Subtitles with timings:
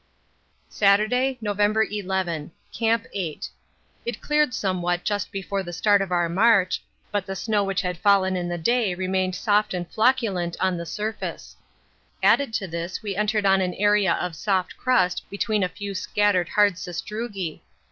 [0.67, 2.51] Saturday, November 11.
[2.73, 3.47] Camp 8.
[4.03, 6.81] It cleared somewhat just before the start of our march,
[7.11, 10.87] but the snow which had fallen in the day remained soft and flocculent on the
[10.87, 11.55] surface.
[12.23, 16.49] Added to this we entered on an area of soft crust between a few scattered
[16.49, 17.61] hard sastrugi.